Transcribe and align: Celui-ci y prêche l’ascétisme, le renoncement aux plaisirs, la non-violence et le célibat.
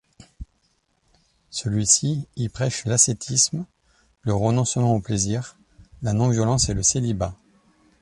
Celui-ci 1.51 2.27
y 2.35 2.49
prêche 2.49 2.85
l’ascétisme, 2.85 3.67
le 4.23 4.33
renoncement 4.33 4.95
aux 4.95 4.99
plaisirs, 4.99 5.59
la 6.01 6.13
non-violence 6.13 6.69
et 6.69 6.73
le 6.73 6.81
célibat. 6.81 7.35